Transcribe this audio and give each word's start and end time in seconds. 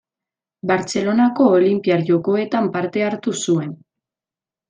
Bartzelonako 0.69 1.49
Olinpiar 1.57 2.01
Jokoetan 2.09 2.71
parte 2.77 3.05
hartu 3.09 3.35
zuen. 3.43 3.79